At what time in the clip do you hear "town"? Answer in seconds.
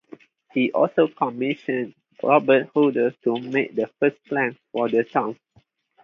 5.03-5.37